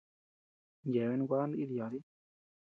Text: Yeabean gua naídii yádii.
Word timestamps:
Yeabean 0.93 1.27
gua 1.29 1.43
naídii 1.53 1.79
yádii. 1.83 2.03